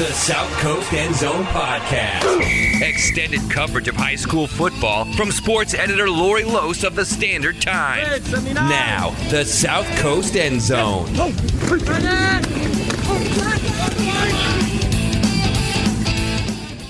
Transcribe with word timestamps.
The 0.00 0.12
South 0.12 0.50
Coast 0.60 0.94
End 0.94 1.14
Zone 1.14 1.44
Podcast. 1.44 2.80
Extended 2.80 3.50
coverage 3.50 3.86
of 3.86 3.96
high 3.96 4.14
school 4.14 4.46
football 4.46 5.04
from 5.12 5.30
sports 5.30 5.74
editor 5.74 6.08
Laurie 6.08 6.42
Los 6.42 6.84
of 6.84 6.94
the 6.94 7.04
Standard 7.04 7.60
Time. 7.60 8.06
Now, 8.54 9.10
the 9.28 9.44
South 9.44 9.86
Coast 9.98 10.36
End 10.36 10.62
Zone. 10.62 11.06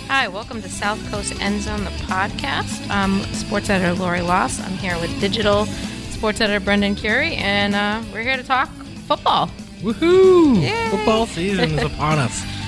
Hi, 0.06 0.29
welcome 0.29 0.62
to 0.62 0.68
South 0.68 1.04
Coast 1.11 1.34
End 1.40 1.62
Zone, 1.62 1.82
the 1.82 1.90
podcast. 2.06 2.88
I'm 2.90 3.24
sports 3.34 3.68
editor 3.70 3.92
Laurie 3.95 4.20
Los. 4.20 4.61
I'm 4.61 4.79
here 4.79 4.96
with 5.00 5.20
digital 5.20 5.66
sports 6.11 6.40
editor 6.40 6.64
Brendan 6.64 6.95
Kurie, 6.95 7.36
and 7.38 7.74
uh, 7.74 8.04
we're 8.12 8.22
here 8.22 8.36
to 8.36 8.45
talk 8.45 8.68
football. 9.08 9.50
Woohoo! 9.80 10.62
Yay. 10.62 10.90
Football 10.90 11.27
season 11.27 11.72
is 11.72 11.82
upon 11.82 12.20
us. 12.20 12.45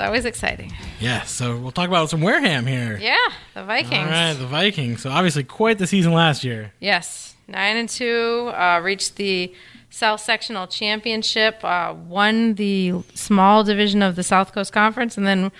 Always 0.00 0.24
exciting. 0.24 0.72
Yeah, 0.98 1.22
so 1.22 1.56
we'll 1.56 1.70
talk 1.72 1.88
about 1.88 2.10
some 2.10 2.20
Wareham 2.20 2.66
here. 2.66 2.98
Yeah, 3.00 3.16
the 3.54 3.64
Vikings. 3.64 3.94
All 3.94 4.04
right, 4.06 4.32
the 4.34 4.46
Vikings. 4.46 5.02
So 5.02 5.10
obviously 5.10 5.44
quite 5.44 5.78
the 5.78 5.86
season 5.86 6.12
last 6.12 6.42
year. 6.44 6.72
Yes, 6.80 7.34
nine 7.48 7.76
and 7.76 7.88
two, 7.88 8.50
uh, 8.54 8.80
reached 8.82 9.16
the 9.16 9.54
South 9.90 10.20
Sectional 10.20 10.66
Championship, 10.66 11.64
uh, 11.64 11.94
won 12.06 12.54
the 12.54 12.94
small 13.14 13.64
division 13.64 14.02
of 14.02 14.16
the 14.16 14.22
South 14.22 14.52
Coast 14.52 14.72
Conference, 14.72 15.16
and 15.16 15.26
then 15.26 15.50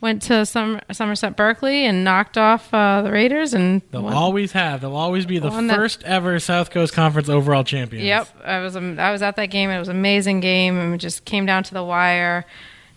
went 0.00 0.22
to 0.22 0.46
Som- 0.46 0.80
Somerset 0.92 1.36
Berkeley 1.36 1.84
and 1.84 2.02
knocked 2.04 2.38
off 2.38 2.72
uh, 2.72 3.02
the 3.02 3.10
Raiders. 3.12 3.52
And 3.52 3.82
They'll 3.90 4.02
won- 4.04 4.14
always 4.14 4.52
have. 4.52 4.80
They'll 4.80 4.96
always 4.96 5.26
be 5.26 5.38
the 5.38 5.50
that- 5.50 5.74
first 5.76 6.02
ever 6.04 6.38
South 6.38 6.70
Coast 6.70 6.94
Conference 6.94 7.28
overall 7.28 7.64
champions. 7.64 8.06
Yep, 8.06 8.28
I 8.44 8.60
was 8.60 8.76
um, 8.76 8.98
I 8.98 9.10
was 9.12 9.20
at 9.22 9.36
that 9.36 9.46
game. 9.46 9.70
It 9.70 9.78
was 9.78 9.88
an 9.88 9.96
amazing 9.96 10.40
game, 10.40 10.78
and 10.78 10.94
it 10.94 10.98
just 10.98 11.24
came 11.24 11.44
down 11.44 11.64
to 11.64 11.74
the 11.74 11.84
wire. 11.84 12.46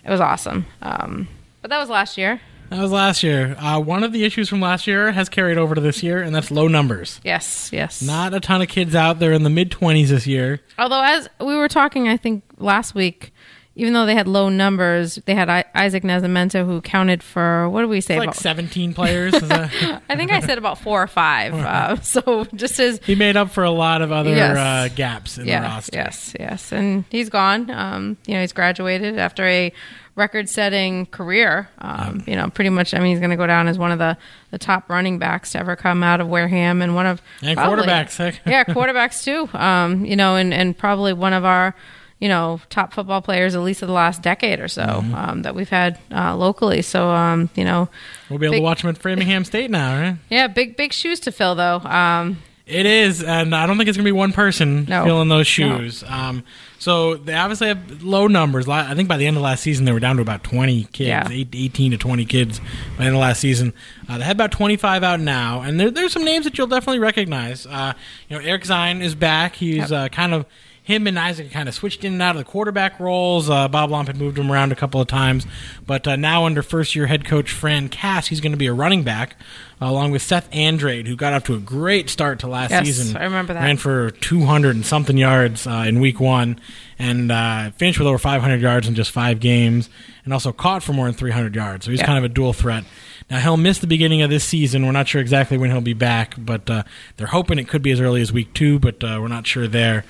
It 0.05 0.09
was 0.09 0.21
awesome. 0.21 0.65
Um, 0.81 1.27
but 1.61 1.69
that 1.69 1.79
was 1.79 1.89
last 1.89 2.17
year. 2.17 2.41
That 2.69 2.81
was 2.81 2.91
last 2.91 3.21
year. 3.23 3.55
Uh, 3.59 3.79
one 3.79 4.03
of 4.03 4.11
the 4.11 4.23
issues 4.23 4.49
from 4.49 4.59
last 4.59 4.87
year 4.87 5.11
has 5.11 5.29
carried 5.29 5.57
over 5.57 5.75
to 5.75 5.81
this 5.81 6.01
year, 6.01 6.21
and 6.21 6.33
that's 6.33 6.49
low 6.49 6.67
numbers. 6.67 7.21
Yes, 7.23 7.69
yes. 7.71 8.01
Not 8.01 8.33
a 8.33 8.39
ton 8.39 8.61
of 8.61 8.67
kids 8.67 8.95
out 8.95 9.19
there 9.19 9.31
in 9.31 9.43
the 9.43 9.49
mid 9.49 9.69
20s 9.69 10.07
this 10.07 10.25
year. 10.25 10.59
Although, 10.79 11.03
as 11.03 11.29
we 11.39 11.55
were 11.55 11.67
talking, 11.67 12.07
I 12.07 12.17
think 12.17 12.43
last 12.57 12.95
week, 12.95 13.31
even 13.75 13.93
though 13.93 14.05
they 14.05 14.13
had 14.13 14.27
low 14.27 14.49
numbers, 14.49 15.19
they 15.25 15.33
had 15.33 15.49
I- 15.49 15.65
Isaac 15.73 16.03
Nazamenta 16.03 16.63
who 16.65 16.79
counted 16.81 17.23
for 17.23 17.67
what 17.69 17.81
do 17.81 17.87
we 17.87 18.01
say? 18.01 18.19
Like 18.19 18.27
about, 18.29 18.35
17 18.35 18.93
players. 18.93 19.33
I 19.41 20.15
think 20.15 20.31
I 20.31 20.41
said 20.41 20.57
about 20.59 20.77
four 20.79 21.01
or 21.01 21.07
five. 21.07 21.53
Uh, 21.53 21.95
so 22.01 22.45
just 22.53 22.79
as 22.79 22.99
he 23.03 23.15
made 23.15 23.35
up 23.35 23.49
for 23.49 23.63
a 23.63 23.71
lot 23.71 24.01
of 24.01 24.11
other 24.11 24.29
Yes. 24.29 24.57
uh, 24.57 24.93
gaps 24.95 25.37
in 25.37 25.45
the 25.47 25.53
roster. 25.53 25.95
yes, 25.97 26.35
yes, 26.39 26.71
and 26.71 27.03
he's 27.09 27.29
gone. 27.29 27.69
Um, 27.71 28.17
you 28.27 28.35
know, 28.35 28.41
he's 28.41 28.53
graduated 28.53 29.17
after 29.17 29.43
a 29.45 29.73
record-setting 30.15 31.07
career. 31.07 31.67
Um, 31.79 32.23
You 32.27 32.35
know, 32.35 32.49
pretty 32.49 32.69
much. 32.69 32.93
I 32.93 32.99
mean, 32.99 33.07
he's 33.11 33.19
going 33.19 33.31
to 33.31 33.35
go 33.35 33.47
down 33.47 33.67
as 33.67 33.77
one 33.77 33.91
of 33.91 33.99
the, 33.99 34.15
the 34.51 34.57
top 34.59 34.89
running 34.89 35.17
backs 35.19 35.51
to 35.53 35.59
ever 35.59 35.75
come 35.75 36.03
out 36.03 36.21
of 36.21 36.27
Wareham, 36.27 36.81
and 36.81 36.95
one 36.95 37.05
of 37.05 37.21
And 37.41 37.57
probably- 37.57 37.85
quarterbacks. 37.85 38.37
yeah, 38.45 38.63
quarterbacks 38.67 39.23
too. 39.23 39.49
Um, 39.57 40.05
you 40.05 40.15
know, 40.15 40.35
and 40.35 40.53
and 40.53 40.77
probably 40.77 41.13
one 41.13 41.33
of 41.33 41.45
our 41.45 41.75
you 42.23 42.29
know 42.29 42.61
top 42.69 42.93
football 42.93 43.21
players 43.21 43.53
at 43.55 43.61
least 43.61 43.81
of 43.81 43.87
the 43.89 43.93
last 43.93 44.21
decade 44.21 44.59
or 44.59 44.69
so 44.69 44.83
Mm-hmm. 44.85 45.13
um, 45.15 45.41
that 45.43 45.53
we've 45.55 45.69
had 45.69 45.99
uh, 46.11 46.33
locally. 46.35 46.81
So 46.81 47.09
um, 47.09 47.49
you 47.55 47.65
know, 47.65 47.89
We'll 48.29 48.39
be 48.39 48.45
able 48.47 48.53
Big- 48.53 48.59
to 48.61 48.63
watch 48.63 48.83
him 48.83 48.89
at 48.89 48.97
Framingham 48.97 49.43
State 49.45 49.69
now, 49.69 49.89
right? 50.01 50.17
yeah, 50.29 50.47
big 50.47 50.77
big 50.77 50.93
shoes 50.93 51.19
to 51.21 51.31
fill 51.31 51.55
though. 51.55 51.79
Um, 51.79 52.37
It 52.65 52.85
is, 52.85 53.21
and 53.21 53.53
I 53.53 53.67
don't 53.67 53.75
think 53.77 53.89
it's 53.89 53.97
going 53.97 54.05
to 54.05 54.13
be 54.13 54.17
one 54.25 54.31
person 54.31 54.85
No. 54.87 55.03
filling 55.03 55.27
those 55.27 55.47
shoes. 55.47 56.01
Um, 56.07 56.45
so 56.79 57.15
they 57.15 57.33
obviously 57.33 57.67
have 57.67 58.01
low 58.03 58.27
numbers. 58.27 58.69
I 58.69 58.93
think 58.95 59.09
by 59.09 59.17
the 59.17 59.27
end 59.27 59.35
of 59.35 59.43
last 59.43 59.63
season, 59.63 59.83
they 59.83 59.91
were 59.91 59.99
down 59.99 60.15
to 60.15 60.21
about 60.21 60.43
20 60.45 60.85
kids, 60.93 61.07
Yeah. 61.07 61.27
18 61.29 61.91
to 61.91 61.97
20 61.97 62.23
kids 62.25 62.59
by 62.59 62.65
the 62.99 63.03
end 63.07 63.15
of 63.15 63.21
last 63.21 63.41
season. 63.41 63.73
Uh, 64.07 64.17
they 64.17 64.23
had 64.23 64.37
about 64.37 64.51
25 64.53 65.03
out 65.03 65.19
now, 65.19 65.59
and 65.61 65.77
there, 65.77 65.91
there's 65.91 66.13
some 66.13 66.23
names 66.23 66.45
that 66.45 66.57
you'll 66.57 66.67
definitely 66.67 66.99
recognize. 66.99 67.65
Uh, 67.65 67.93
you 68.29 68.37
know, 68.37 68.43
Eric 68.43 68.63
Zine 68.63 69.01
is 69.01 69.13
back. 69.13 69.55
He's 69.55 69.91
Yep. 69.91 69.91
uh, 69.91 70.07
kind 70.15 70.33
of 70.33 70.45
him 70.83 71.07
and 71.07 71.17
Isaac 71.17 71.49
kind 71.49 71.69
of 71.69 71.73
switched 71.73 72.03
in 72.03 72.13
and 72.13 72.21
out 72.21 72.35
of 72.35 72.39
the 72.39 72.43
quarterback 72.43 72.99
roles. 72.99 73.49
Uh, 73.49 73.67
Bob 73.69 73.89
Lomp 73.89 74.07
had 74.07 74.17
moved 74.17 74.37
him 74.37 74.51
around 74.51 74.71
a 74.73 74.75
couple 74.75 74.99
of 74.99 75.07
times, 75.07 75.47
but 75.87 76.05
uh, 76.07 76.15
now 76.17 76.45
under 76.45 76.61
first 76.61 76.93
year 76.93 77.07
head 77.07 77.23
coach 77.25 77.51
Fran 77.51 77.87
Cass, 77.89 78.27
he's 78.27 78.41
going 78.41 78.51
to 78.51 78.57
be 78.57 78.67
a 78.67 78.73
running 78.73 79.01
back. 79.03 79.37
uh, 79.81 79.85
Along 79.85 80.11
with 80.11 80.21
Seth 80.21 80.47
Andrade, 80.51 81.07
who 81.07 81.15
got 81.15 81.31
off 81.33 81.45
to 81.45 81.53
a 81.55 81.59
great 81.59 82.09
start 82.09 82.39
to 82.39 82.47
last 82.47 82.71
Yes, 82.71 82.85
season. 82.85 83.15
I 83.17 83.23
remember 83.23 83.53
that. 83.53 83.61
Ran 83.63 83.77
for 83.77 84.11
200 84.11 84.75
and 84.75 84.85
something 84.85 85.17
yards 85.17 85.65
uh, 85.65 85.85
in 85.87 85.99
week 86.01 86.19
one 86.19 86.59
and 86.99 87.31
uh, 87.31 87.71
finished 87.71 87.97
with 87.99 88.07
over 88.07 88.17
500 88.17 88.59
yards 88.61 88.87
in 88.87 88.93
just 88.95 89.11
five 89.11 89.39
games 89.39 89.89
and 90.25 90.33
also 90.33 90.51
caught 90.51 90.83
for 90.83 90.91
more 90.93 91.05
than 91.05 91.15
300 91.15 91.55
yards. 91.55 91.85
So 91.85 91.91
he's 91.91 92.01
Yeah. 92.01 92.05
kind 92.07 92.17
of 92.17 92.23
a 92.25 92.29
dual 92.33 92.51
threat. 92.53 92.83
Now, 93.29 93.39
he'll 93.39 93.57
miss 93.57 93.79
the 93.79 93.87
beginning 93.87 94.21
of 94.21 94.29
this 94.29 94.43
season. 94.43 94.85
We're 94.85 94.91
not 94.91 95.07
sure 95.07 95.21
exactly 95.21 95.57
when 95.57 95.71
he'll 95.71 95.81
be 95.81 95.93
back, 95.93 96.35
but 96.37 96.69
uh, 96.69 96.83
they're 97.17 97.27
hoping 97.27 97.57
it 97.59 97.67
could 97.67 97.81
be 97.81 97.91
as 97.91 97.99
early 97.99 98.21
as 98.21 98.31
week 98.31 98.53
two, 98.53 98.79
but 98.79 99.03
uh, 99.03 99.17
we're 99.21 99.27
not 99.27 99.47
sure 99.47 99.67
there. 99.67 100.05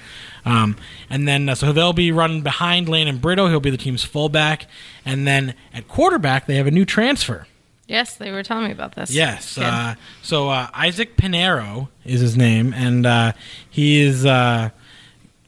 Um, 0.45 0.75
and 1.09 1.27
then, 1.27 1.47
uh, 1.47 1.55
so 1.55 1.71
they'll 1.71 1.93
be 1.93 2.11
running 2.11 2.41
behind 2.41 2.89
Lane 2.89 3.07
and 3.07 3.21
Brito. 3.21 3.47
He'll 3.47 3.59
be 3.61 3.69
the 3.69 3.77
team's 3.77 4.03
fullback. 4.03 4.67
And 5.05 5.25
then 5.25 5.53
at 5.73 5.87
quarterback, 5.87 6.47
they 6.47 6.55
have 6.55 6.67
a 6.67 6.71
new 6.71 6.85
transfer. 6.85 7.47
yes, 7.87 8.15
they 8.15 8.31
were 8.31 8.43
telling 8.43 8.65
me 8.65 8.71
about 8.71 8.95
this. 8.95 9.11
Yes. 9.11 9.57
Uh, 9.57 9.95
so 10.21 10.49
uh, 10.49 10.67
Isaac 10.73 11.15
Pinero 11.15 11.89
is 12.05 12.19
his 12.21 12.35
name, 12.35 12.73
and 12.73 13.05
uh, 13.05 13.33
he 13.69 14.01
is 14.01 14.25
uh, 14.25 14.71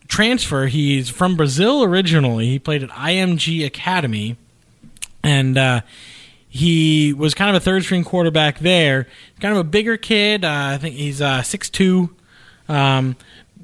transfer. 0.08 0.68
He's 0.68 1.10
from 1.10 1.36
Brazil 1.36 1.84
originally. 1.84 2.48
He 2.48 2.60
played 2.60 2.84
at 2.84 2.90
IMG 2.92 3.66
Academy, 3.66 4.38
and 5.24 5.58
uh, 5.58 5.82
he 6.56 7.12
was 7.12 7.34
kind 7.34 7.50
of 7.54 7.62
a 7.62 7.66
third 7.66 7.84
string 7.84 8.06
quarterback 8.06 8.60
there. 8.60 9.08
Kind 9.42 9.52
of 9.54 9.60
a 9.60 9.64
bigger 9.66 9.98
kid. 9.98 10.46
Uh, 10.46 10.50
I 10.74 10.78
think 10.78 10.96
he's 10.96 11.22
uh, 11.22 11.44
two. 11.72 12.16
Um, 12.70 13.18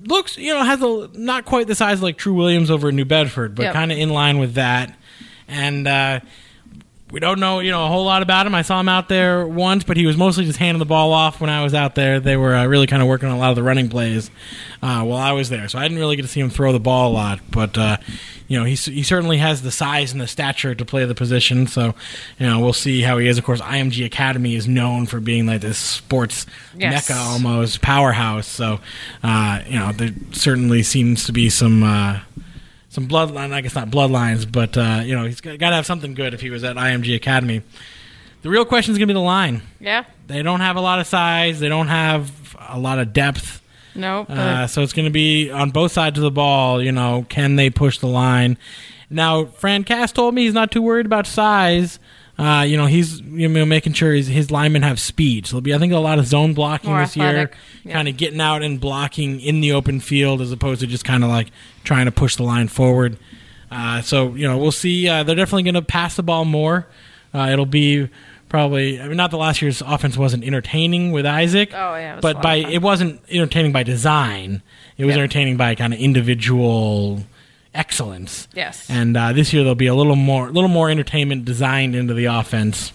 looks, 0.03 0.37
you 0.37 0.53
know, 0.53 0.61
has 0.61 0.81
a 0.81 1.09
not 1.13 1.45
quite 1.45 1.67
the 1.67 1.75
size 1.75 1.99
of 1.99 2.03
like 2.03 2.17
True 2.17 2.33
Williams 2.33 2.69
over 2.69 2.89
in 2.89 2.97
New 2.97 3.05
Bedford, 3.05 3.55
but 3.55 3.63
Yep. 3.63 3.73
kind 3.73 3.91
of 3.93 3.97
in 3.97 4.09
line 4.09 4.39
with 4.39 4.55
that. 4.55 4.93
And 5.47 5.87
uh, 5.87 6.19
we 7.11 7.19
don't 7.19 7.39
know, 7.39 7.59
you 7.59 7.71
know, 7.71 7.85
a 7.85 7.87
whole 7.89 8.05
lot 8.05 8.21
about 8.21 8.47
him. 8.47 8.55
I 8.55 8.61
saw 8.61 8.79
him 8.79 8.87
out 8.89 9.09
there 9.09 9.45
once, 9.45 9.83
but 9.83 9.97
he 9.97 10.05
was 10.05 10.15
mostly 10.17 10.45
just 10.45 10.57
handing 10.59 10.79
the 10.79 10.85
ball 10.85 11.11
off 11.11 11.41
when 11.41 11.49
I 11.49 11.63
was 11.63 11.73
out 11.73 11.93
there. 11.95 12.19
They 12.19 12.37
were 12.37 12.55
uh, 12.55 12.65
really 12.65 12.87
kind 12.87 13.01
of 13.01 13.07
working 13.07 13.27
on 13.29 13.35
a 13.35 13.39
lot 13.39 13.49
of 13.49 13.55
the 13.57 13.63
running 13.63 13.89
plays 13.89 14.31
uh, 14.81 15.03
while 15.03 15.17
I 15.17 15.33
was 15.33 15.49
there, 15.49 15.67
so 15.67 15.77
I 15.77 15.83
didn't 15.83 15.97
really 15.99 16.15
get 16.15 16.21
to 16.23 16.27
see 16.29 16.39
him 16.39 16.49
throw 16.49 16.71
the 16.71 16.79
ball 16.79 17.11
a 17.11 17.13
lot. 17.13 17.39
But 17.51 17.77
uh, 17.77 17.97
you 18.47 18.57
know, 18.57 18.65
he 18.65 18.75
he 18.75 19.03
certainly 19.03 19.37
has 19.37 19.61
the 19.61 19.71
size 19.71 20.11
and 20.13 20.21
the 20.21 20.27
stature 20.27 20.73
to 20.73 20.85
play 20.85 21.05
the 21.05 21.15
position. 21.15 21.67
So 21.67 21.93
you 22.39 22.47
know, 22.47 22.59
we'll 22.59 22.73
see 22.73 23.01
how 23.01 23.17
he 23.17 23.27
is. 23.27 23.37
Of 23.37 23.43
course, 23.43 23.61
IMG 23.61 24.05
Academy 24.05 24.55
is 24.55 24.67
known 24.67 25.05
for 25.05 25.19
being 25.19 25.45
like 25.45 25.61
this 25.61 25.77
sports 25.77 26.45
Yes. 26.77 27.09
mecca 27.09 27.19
almost 27.19 27.81
powerhouse. 27.81 28.47
So 28.47 28.79
uh, 29.21 29.61
you 29.67 29.77
know, 29.79 29.91
there 29.91 30.11
certainly 30.31 30.81
seems 30.83 31.25
to 31.25 31.33
be 31.33 31.49
some. 31.49 31.83
Some 32.91 33.07
bloodline. 33.07 33.53
I 33.53 33.61
guess 33.61 33.73
not 33.73 33.89
bloodlines, 33.89 34.49
but 34.51 34.77
uh, 34.77 35.01
you 35.05 35.15
know 35.15 35.23
he's 35.25 35.39
got 35.41 35.57
to 35.57 35.65
have 35.75 35.85
something 35.85 36.13
good 36.13 36.33
if 36.33 36.41
he 36.41 36.49
was 36.49 36.63
at 36.65 36.75
IMG 36.75 37.15
Academy. 37.15 37.61
The 38.41 38.49
real 38.49 38.65
question 38.65 38.91
is 38.91 38.97
going 38.97 39.07
to 39.07 39.13
be 39.13 39.17
the 39.17 39.21
line. 39.21 39.61
yeah, 39.79 40.03
They 40.27 40.41
don't 40.43 40.59
have 40.59 40.75
a 40.75 40.81
lot 40.81 40.99
of 40.99 41.07
size. 41.07 41.59
They 41.61 41.69
don't 41.69 41.87
have 41.87 42.31
a 42.69 42.77
lot 42.77 42.99
of 42.99 43.13
depth. 43.13 43.61
no, 43.95 44.25
but 44.27 44.37
Uh, 44.37 44.67
so 44.67 44.81
it's 44.81 44.93
going 44.93 45.05
to 45.05 45.11
be 45.11 45.49
on 45.51 45.69
both 45.69 45.91
sides 45.93 46.17
of 46.17 46.23
the 46.23 46.31
ball. 46.31 46.81
You 46.83 46.91
know, 46.91 47.25
can 47.29 47.55
they 47.55 47.69
push 47.69 47.97
the 47.99 48.07
line? 48.07 48.57
Now, 49.09 49.45
Fran 49.45 49.83
Cass 49.85 50.11
told 50.11 50.33
me 50.35 50.43
he's 50.43 50.53
not 50.53 50.69
too 50.71 50.81
worried 50.81 51.05
about 51.05 51.27
size. 51.27 51.97
Uh, 52.37 52.63
you 52.67 52.75
know, 52.77 52.85
he's 52.87 53.19
you 53.21 53.47
know 53.47 53.65
making 53.65 53.93
sure 53.93 54.13
his, 54.13 54.27
his 54.27 54.49
linemen 54.49 54.81
have 54.81 54.99
speed. 54.99 55.45
So 55.45 55.51
there'll 55.53 55.61
be, 55.61 55.73
I 55.73 55.77
think, 55.77 55.93
a 55.93 55.97
lot 55.99 56.17
of 56.17 56.25
zone 56.25 56.53
blocking 56.53 56.89
More 56.89 57.01
this 57.01 57.15
year, 57.15 57.51
yeah. 57.83 57.93
kind 57.93 58.07
of 58.07 58.17
getting 58.17 58.41
out 58.41 58.63
and 58.63 58.79
blocking 58.79 59.39
in 59.39 59.61
the 59.61 59.73
open 59.73 59.99
field 59.99 60.41
as 60.41 60.51
opposed 60.51 60.81
to 60.81 60.87
just 60.87 61.05
kind 61.05 61.23
of 61.23 61.29
like 61.29 61.51
trying 61.83 62.05
to 62.05 62.11
push 62.11 62.35
the 62.37 62.43
line 62.43 62.67
forward. 62.67 63.17
Uh, 63.69 64.01
so 64.01 64.33
you 64.33 64.47
know, 64.47 64.57
we'll 64.57 64.71
see. 64.71 65.07
Uh, 65.07 65.23
they're 65.23 65.35
definitely 65.35 65.63
going 65.63 65.75
to 65.75 65.81
pass 65.81 66.15
the 66.15 66.23
ball 66.23 66.45
more. 66.45 66.87
Uh, 67.33 67.49
it'll 67.51 67.65
be 67.65 68.09
probably. 68.49 68.99
I 68.99 69.07
mean, 69.07 69.17
not 69.17 69.31
that 69.31 69.37
last 69.37 69.61
year's 69.61 69.81
offense 69.81 70.17
wasn't 70.17 70.43
entertaining 70.43 71.11
with 71.11 71.25
Isaac. 71.25 71.71
Oh, 71.73 71.95
yeah, 71.95 72.13
it 72.13 72.15
was 72.15 72.19
a 72.19 72.33
but 72.33 72.41
by 72.41 72.55
it 72.55 72.81
wasn't 72.81 73.21
entertaining 73.29 73.71
by 73.71 73.83
design. 73.83 74.63
It 74.97 75.05
was 75.05 75.15
Yeah. 75.15 75.21
entertaining 75.21 75.57
by 75.57 75.75
kind 75.75 75.93
of 75.93 75.99
individual 75.99 77.23
excellence. 77.73 78.47
yes, 78.53 78.89
And 78.89 79.15
uh, 79.15 79.33
this 79.33 79.53
year 79.53 79.63
there'll 79.63 79.75
be 79.75 79.87
a 79.87 79.95
little 79.95 80.15
more, 80.15 80.49
little 80.51 80.69
more 80.69 80.89
entertainment 80.89 81.45
designed 81.45 81.95
into 81.95 82.13
the 82.13 82.25
offense, 82.25 82.91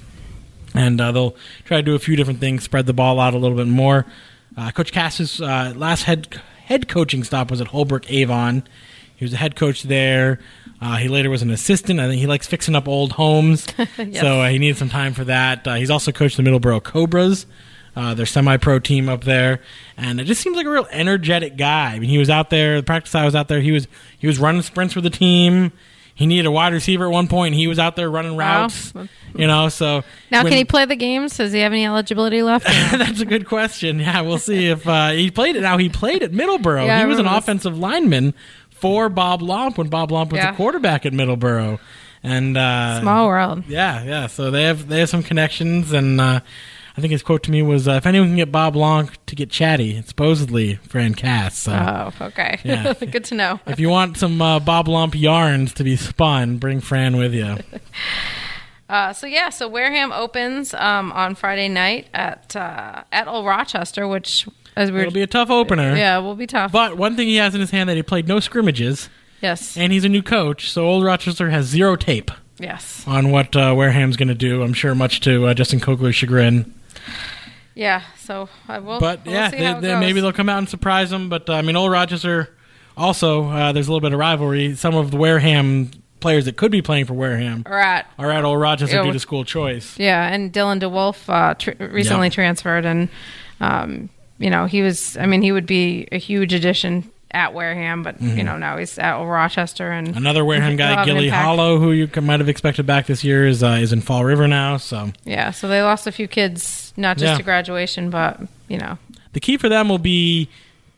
and 0.74 1.00
uh, 1.00 1.12
they'll 1.12 1.36
try 1.64 1.78
to 1.78 1.82
do 1.82 1.94
a 1.94 1.98
few 1.98 2.16
different 2.16 2.40
things, 2.40 2.64
spread 2.64 2.86
the 2.86 2.92
ball 2.92 3.18
out 3.20 3.34
a 3.34 3.38
little 3.38 3.56
bit 3.56 3.66
more. 3.66 4.06
Uh, 4.56 4.70
Coach 4.70 4.92
Cass's 4.92 5.40
uh, 5.40 5.72
last 5.76 6.04
head 6.04 6.40
head 6.64 6.88
coaching 6.88 7.22
stop 7.24 7.50
was 7.50 7.60
at 7.60 7.68
Holbrook 7.68 8.10
Avon. 8.10 8.64
He 9.14 9.24
was 9.24 9.32
a 9.32 9.36
head 9.36 9.56
coach 9.56 9.84
there. 9.84 10.40
Uh, 10.80 10.96
he 10.96 11.08
later 11.08 11.30
was 11.30 11.40
an 11.40 11.50
assistant. 11.50 12.00
I 12.00 12.06
think 12.08 12.20
he 12.20 12.26
likes 12.26 12.46
fixing 12.46 12.74
up 12.74 12.86
old 12.86 13.12
homes, 13.12 13.66
so 13.96 14.40
uh, 14.40 14.48
he 14.48 14.58
needed 14.58 14.76
some 14.76 14.90
time 14.90 15.14
for 15.14 15.24
that. 15.24 15.66
Uh, 15.66 15.74
he's 15.74 15.90
also 15.90 16.12
coached 16.12 16.36
the 16.36 16.42
Middleborough 16.42 16.82
Cobras, 16.82 17.46
uh, 17.96 18.12
their 18.14 18.26
semi-pro 18.26 18.78
team 18.78 19.08
up 19.08 19.24
there, 19.24 19.60
and 19.96 20.20
it 20.20 20.24
just 20.24 20.42
seems 20.42 20.54
like 20.56 20.66
a 20.66 20.70
real 20.70 20.86
energetic 20.90 21.56
guy. 21.56 21.92
I 21.94 21.98
mean, 21.98 22.10
he 22.10 22.18
was 22.18 22.28
out 22.30 22.50
there. 22.50 22.76
The 22.76 22.82
practice 22.84 23.14
I 23.14 23.24
was 23.24 23.34
out 23.34 23.48
there. 23.48 23.60
He 23.60 23.72
was 23.72 23.88
he 24.18 24.26
was 24.26 24.38
running 24.38 24.62
sprints 24.62 24.94
with 24.94 25.04
the 25.04 25.10
team. 25.10 25.72
he 26.14 26.24
needed 26.26 26.46
a 26.46 26.50
wide 26.50 26.72
receiver 26.72 27.04
at 27.06 27.10
one 27.12 27.28
point. 27.28 27.52
and 27.52 27.60
He 27.60 27.66
was 27.66 27.78
out 27.78 27.94
there 27.96 28.08
running 28.10 28.36
Wow. 28.36 28.62
routes. 28.62 28.92
You 29.34 29.46
know, 29.46 29.68
so 29.68 30.02
Now, 30.30 30.42
when- 30.44 30.50
can 30.50 30.56
he 30.58 30.64
play 30.64 30.84
the 30.86 30.96
games? 30.96 31.36
Does 31.36 31.52
he 31.52 31.58
have 31.60 31.72
any 31.72 31.84
eligibility 31.84 32.42
left? 32.42 32.64
That's 32.92 33.20
a 33.20 33.26
good 33.26 33.46
question. 33.46 33.98
Yeah, 34.00 34.22
we'll 34.22 34.38
see 34.38 34.68
if 34.68 34.86
uh, 34.88 35.10
he 35.10 35.30
played 35.30 35.56
it. 35.56 35.60
Now 35.62 35.76
he 35.76 35.88
played 35.90 36.22
at 36.22 36.32
Middleborough. 36.32 36.86
Yeah, 36.86 37.00
he 37.00 37.06
was 37.06 37.18
an 37.18 37.26
this. 37.26 37.34
offensive 37.34 37.76
lineman 37.78 38.32
for 38.70 39.08
Bob 39.10 39.40
Lomp 39.42 39.76
when 39.78 39.88
Bob 39.88 40.10
Lomp 40.10 40.30
was 40.32 40.38
Yeah. 40.38 40.52
a 40.52 40.56
quarterback 40.56 41.04
at 41.04 41.12
Middleborough. 41.12 41.78
And 42.22 42.56
uh, 42.56 43.00
Small 43.02 43.26
world. 43.28 43.64
Yeah, 43.68 44.02
yeah. 44.02 44.26
So 44.26 44.50
they 44.50 44.62
have 44.64 44.88
they 44.88 45.00
have 45.00 45.08
some 45.10 45.22
connections, 45.22 45.92
and 45.92 46.18
uh, 46.20 46.40
I 46.96 47.00
think 47.02 47.10
his 47.12 47.22
quote 47.22 47.42
to 47.44 47.50
me 47.50 47.60
was, 47.62 47.86
uh, 47.86 47.92
"If 47.92 48.06
anyone 48.06 48.28
can 48.28 48.36
get 48.36 48.50
Bob 48.50 48.74
Lonk 48.74 49.10
to 49.26 49.34
get 49.36 49.50
chatty, 49.50 49.96
it's 49.96 50.08
supposedly 50.08 50.76
Fran 50.76 51.14
Cass." 51.14 51.58
So 51.58 51.72
Oh, 51.72 52.26
okay. 52.26 52.58
Yeah. 52.64 52.92
Good 53.10 53.24
to 53.26 53.34
know. 53.34 53.60
if 53.66 53.78
you 53.78 53.88
want 53.90 54.16
some 54.16 54.40
uh, 54.40 54.58
Bob 54.60 54.88
Lump 54.88 55.14
yarns 55.14 55.74
to 55.74 55.84
be 55.84 55.96
spun, 55.96 56.56
bring 56.58 56.80
Fran 56.80 57.16
with 57.16 57.34
you. 57.34 57.56
Uh, 58.88 59.12
so 59.12 59.26
yeah, 59.26 59.48
so 59.48 59.66
Wareham 59.66 60.12
opens 60.12 60.72
um, 60.74 61.10
on 61.10 61.34
Friday 61.34 61.68
night 61.68 62.06
at 62.14 62.54
uh, 62.54 63.02
at 63.10 63.26
Old 63.26 63.44
Rochester, 63.44 64.06
which 64.06 64.46
as 64.76 64.92
we 64.92 65.00
It'll 65.00 65.12
be 65.12 65.22
a 65.22 65.26
tough 65.26 65.50
opener. 65.50 65.96
yeah, 65.96 66.16
it 66.18 66.22
will 66.22 66.36
be 66.36 66.46
tough. 66.46 66.70
But 66.70 66.96
one 66.96 67.16
thing 67.16 67.26
he 67.26 67.34
has 67.34 67.52
in 67.52 67.60
his 67.60 67.72
hand 67.72 67.88
that 67.88 67.96
he 67.96 68.04
played 68.04 68.28
no 68.28 68.38
scrimmages, 68.38 69.08
yes, 69.42 69.76
and 69.76 69.92
he's 69.92 70.04
a 70.04 70.08
new 70.08 70.22
coach, 70.22 70.70
so 70.70 70.86
Old 70.86 71.02
Rochester 71.02 71.50
has 71.50 71.66
zero 71.66 71.96
tape. 71.96 72.30
yes, 72.60 73.02
on 73.08 73.32
what 73.32 73.56
uh, 73.56 73.74
Wareham's 73.76 74.16
going 74.16 74.28
to 74.28 74.36
do. 74.36 74.62
I'm 74.62 74.72
sure 74.72 74.94
much 74.94 75.18
to 75.22 75.46
uh, 75.48 75.54
Justin 75.54 75.80
Cochler's 75.80 76.14
chagrin. 76.14 76.72
Yeah. 77.76 78.02
So 78.18 78.48
I 78.66 78.80
will. 78.80 78.98
But 78.98 79.24
we'll 79.24 79.34
yeah, 79.34 79.50
see 79.50 79.58
they, 79.58 79.80
they, 79.80 80.00
maybe 80.00 80.20
they'll 80.20 80.32
come 80.32 80.48
out 80.48 80.58
and 80.58 80.68
surprise 80.68 81.10
them. 81.10 81.28
But 81.28 81.48
uh, 81.48 81.52
I 81.52 81.62
mean, 81.62 81.76
Old 81.76 81.92
Rochester 81.92 82.56
also 82.96 83.44
uh, 83.48 83.70
there's 83.72 83.86
a 83.86 83.90
little 83.92 84.00
bit 84.00 84.12
of 84.12 84.18
rivalry. 84.18 84.74
Some 84.74 84.96
of 84.96 85.12
the 85.12 85.16
Wareham 85.16 85.92
players 86.18 86.46
that 86.46 86.56
could 86.56 86.72
be 86.72 86.80
playing 86.82 87.04
for 87.04 87.12
Wareham 87.14 87.62
We're 87.68 87.78
at 87.78 88.10
are 88.18 88.32
at 88.32 88.44
Old 88.44 88.58
Rochester 88.58 89.02
due 89.02 89.12
to 89.12 89.20
school 89.20 89.44
choice. 89.44 89.96
Yeah, 89.98 90.26
and 90.26 90.52
Dylan 90.52 90.80
DeWolf 90.80 91.28
uh, 91.28 91.54
tr- 91.54 91.72
recently 91.78 92.28
Yeah. 92.28 92.32
transferred, 92.32 92.84
and 92.84 93.08
um, 93.60 94.08
you 94.38 94.50
know 94.50 94.66
he 94.66 94.82
was. 94.82 95.16
I 95.18 95.26
mean, 95.26 95.42
he 95.42 95.52
would 95.52 95.66
be 95.66 96.08
a 96.10 96.18
huge 96.18 96.52
addition 96.52 97.10
at 97.36 97.52
Wareham, 97.54 98.02
but 98.02 98.16
Mm-hmm. 98.18 98.38
you 98.38 98.44
know 98.44 98.56
now 98.56 98.78
he's 98.78 98.98
at 98.98 99.14
Rochester, 99.22 99.90
and 99.92 100.16
Another 100.16 100.44
Wareham 100.44 100.76
guy, 100.76 101.04
Gilly. 101.04 101.28
Hollow, 101.28 101.78
who 101.78 101.92
you 101.92 102.08
might 102.22 102.40
have 102.40 102.48
expected 102.48 102.86
back 102.86 103.06
this 103.06 103.22
year, 103.22 103.46
is 103.46 103.62
uh, 103.62 103.78
is 103.80 103.92
in 103.92 104.00
Fall 104.00 104.24
River 104.24 104.48
now. 104.48 104.78
So 104.78 105.12
yeah, 105.24 105.50
so 105.50 105.68
they 105.68 105.82
lost 105.82 106.06
a 106.06 106.12
few 106.12 106.26
kids, 106.26 106.94
not 106.96 107.18
just 107.18 107.32
Yeah. 107.32 107.36
to 107.36 107.42
graduation, 107.42 108.08
but 108.10 108.40
you 108.68 108.78
know, 108.78 108.98
the 109.34 109.40
key 109.40 109.56
for 109.58 109.68
them 109.68 109.88
will 109.88 109.98
be 109.98 110.48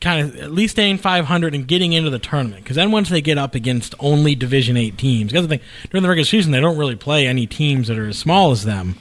kind 0.01 0.21
of 0.29 0.35
at 0.37 0.51
least 0.53 0.75
staying 0.75 0.97
500 0.97 1.53
and 1.53 1.67
getting 1.67 1.91
into 1.91 2.09
the 2.09 2.19
tournament 2.19 2.63
because 2.63 2.77
then 2.77 2.89
once 2.89 3.09
they 3.09 3.19
get 3.19 3.37
up 3.37 3.53
against 3.53 3.93
only 3.99 4.33
division 4.33 4.77
8 4.77 4.97
teams 4.97 5.29
because 5.33 5.45
the 5.45 5.57
thing 5.57 5.65
during 5.91 6.03
the 6.03 6.07
regular 6.07 6.23
season 6.25 6.53
they 6.53 6.61
don't 6.61 6.77
really 6.77 6.95
play 6.95 7.27
any 7.27 7.45
teams 7.45 7.89
that 7.89 7.99
are 7.99 8.07
as 8.07 8.17
small 8.17 8.51
as 8.51 8.63
them 8.63 8.95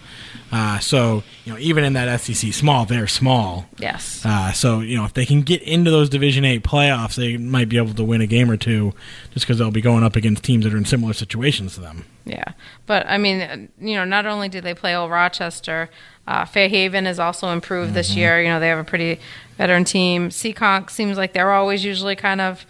uh, 0.52 0.78
so 0.78 1.22
you 1.44 1.52
know 1.52 1.58
even 1.58 1.84
in 1.84 1.92
that 1.92 2.20
sec 2.20 2.52
small 2.52 2.84
they're 2.84 3.06
small 3.06 3.66
yes, 3.78 4.24
uh, 4.24 4.52
so 4.52 4.80
you 4.80 4.96
know 4.96 5.04
if 5.04 5.12
they 5.14 5.26
can 5.26 5.42
get 5.42 5.60
into 5.62 5.90
those 5.90 6.08
division 6.08 6.44
8 6.44 6.62
playoffs 6.62 7.16
they 7.16 7.36
might 7.36 7.68
be 7.68 7.76
able 7.76 7.94
to 7.94 8.04
win 8.04 8.20
a 8.20 8.26
game 8.26 8.50
or 8.50 8.56
two 8.56 8.92
just 9.32 9.46
because 9.46 9.58
they'll 9.58 9.70
be 9.70 9.80
going 9.80 10.04
up 10.04 10.16
against 10.16 10.42
teams 10.44 10.64
that 10.64 10.72
are 10.72 10.78
in 10.78 10.84
similar 10.84 11.12
situations 11.12 11.74
to 11.74 11.80
them 11.80 12.04
yeah. 12.24 12.52
But 12.84 13.06
I 13.08 13.16
mean, 13.16 13.70
you 13.80 13.94
know, 13.94 14.04
not 14.04 14.26
only 14.26 14.50
did 14.50 14.62
they 14.62 14.74
play 14.74 14.94
Old 14.94 15.10
Rochester, 15.10 15.88
uh, 16.26 16.44
Fairhaven 16.44 17.06
has 17.06 17.18
also 17.18 17.48
improved 17.48 17.94
this 17.94 18.10
Mm-hmm. 18.10 18.18
year. 18.18 18.42
You 18.42 18.48
know, 18.48 18.60
they 18.60 18.68
have 18.68 18.78
a 18.78 18.84
pretty 18.84 19.18
veteran 19.56 19.84
team. 19.84 20.28
Seekonk 20.28 20.90
seems 20.90 21.16
like 21.16 21.32
they're 21.32 21.52
always 21.52 21.86
usually 21.86 22.16
kind 22.16 22.42
of 22.42 22.66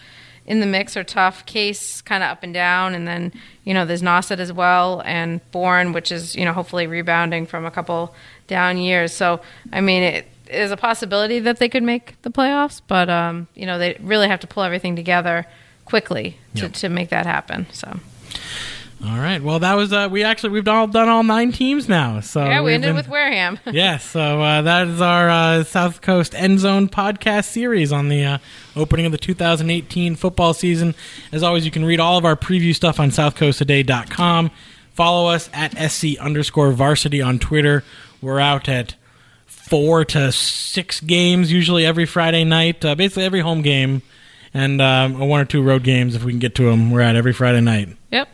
in 0.49 0.59
the 0.59 0.67
mix 0.67 0.97
are 0.97 1.05
tough. 1.05 1.47
Case 1.47 2.01
kind 2.03 2.25
of 2.25 2.31
up 2.31 2.43
and 2.43 2.53
down, 2.53 2.95
and 2.97 3.07
then 3.07 3.33
you 3.65 3.73
know 3.75 3.85
there's 3.85 4.03
Nauset 4.03 4.39
as 4.41 4.53
well, 4.53 5.03
and 5.05 5.41
Bourne, 5.53 5.93
which 5.93 6.11
is 6.11 6.35
you 6.35 6.45
know 6.45 6.53
hopefully 6.53 6.87
rebounding 6.89 7.47
from 7.47 7.65
a 7.65 7.71
couple 7.71 8.13
down 8.49 8.79
years. 8.79 9.13
So 9.13 9.41
I 9.73 9.81
mean, 9.81 10.03
it 10.03 10.27
is 10.51 10.71
a 10.73 10.77
possibility 10.77 11.39
that 11.41 11.59
they 11.59 11.69
could 11.69 11.83
make 11.85 12.21
the 12.23 12.31
playoffs, 12.31 12.81
but 12.89 13.09
um, 13.09 13.47
you 13.55 13.67
know 13.67 13.79
they 13.79 13.97
really 14.01 14.27
have 14.29 14.41
to 14.41 14.47
pull 14.49 14.65
everything 14.65 14.97
together 14.97 15.47
quickly 15.85 16.37
to, 16.57 16.63
Yep. 16.63 16.73
to 16.73 16.89
make 16.89 17.11
that 17.11 17.27
happen. 17.27 17.67
So 17.73 18.01
all 19.05 19.17
right 19.19 19.43
well 19.43 19.61
that 19.61 19.75
was 19.75 19.93
uh, 19.93 20.09
we 20.11 20.25
actually 20.25 20.51
we've 20.51 20.67
all 20.67 20.89
done 20.89 21.09
all 21.09 21.23
nine 21.23 21.53
teams 21.53 21.89
now 21.89 22.19
so 22.19 22.45
yeah, 22.45 22.61
we 22.63 22.75
ended 22.75 22.89
been- 22.89 22.97
with 22.97 23.09
Wareham. 23.09 23.59
yes, 23.71 24.05
so 24.05 24.41
uh, 24.43 24.63
that 24.63 24.89
is 24.89 25.01
our 25.01 25.31
uh, 25.31 25.65
South 25.65 26.01
Coast 26.01 26.35
End 26.35 26.59
Zone 26.59 26.89
podcast 26.89 27.45
series 27.47 27.93
on 27.93 28.09
the 28.09 28.25
uh, 28.25 28.39
opening 28.75 29.07
of 29.07 29.13
the 29.13 29.19
2018 29.19 30.17
football 30.17 30.53
season. 30.55 30.95
As 31.33 31.43
always, 31.43 31.65
you 31.65 31.71
can 31.71 31.85
read 31.85 32.01
all 32.01 32.19
of 32.19 32.25
our 32.25 32.35
preview 32.37 32.75
stuff 32.75 32.99
on 32.99 33.11
southcoasttoday.com. 33.11 34.51
Follow 34.93 35.29
us 35.31 35.49
at 35.53 35.91
SC 35.91 36.19
underscore 36.19 36.73
varsity 36.73 37.23
on 37.23 37.39
Twitter. 37.39 37.85
We're 38.21 38.41
out 38.41 38.69
at 38.69 38.97
four 39.47 40.05
to 40.07 40.33
six 40.33 41.01
games, 41.01 41.53
usually 41.53 41.87
every 41.87 42.07
Friday 42.07 42.45
night, 42.45 42.85
uh, 42.85 42.95
basically 42.95 43.25
every 43.25 43.41
home 43.41 43.63
game, 43.63 44.03
and 44.53 44.81
um, 44.81 45.19
one 45.19 45.41
or 45.41 45.45
two 45.45 45.63
road 45.63 45.85
games 45.85 46.15
if 46.17 46.25
we 46.25 46.33
can 46.33 46.41
get 46.41 46.55
to 46.57 46.65
them. 46.65 46.91
We're 46.91 47.03
at 47.03 47.17
every 47.17 47.33
Friday 47.33 47.61
night. 47.61 47.91
Yep. 48.11 48.29